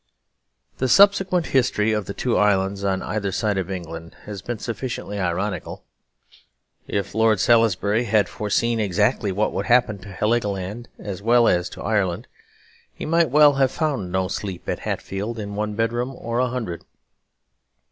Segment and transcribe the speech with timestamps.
[0.79, 5.19] The subsequent history of the two islands on either side of England has been sufficiently
[5.19, 5.83] ironical.
[6.87, 11.83] If Lord Salisbury had foreseen exactly what would happen to Heligoland, as well as to
[11.83, 12.25] Ireland,
[12.91, 16.83] he might well have found no sleep at Hatfield in one bedroom or a hundred.